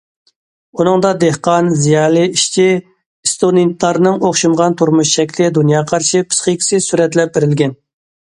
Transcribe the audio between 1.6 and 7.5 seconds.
زىيالىي، ئىشچى، ئىستۇدېنتلارنىڭ ئوخشىمىغان تۇرمۇش شەكلى، دۇنيا قارىشى، پىسخىكىسى سۈرەتلەپ